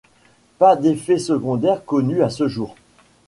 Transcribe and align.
Pas 0.57 0.75
d'effet 0.75 1.19
secondaire 1.19 1.85
connu 1.85 2.23
à 2.23 2.31
ce 2.31 2.47
jour. 2.47 2.75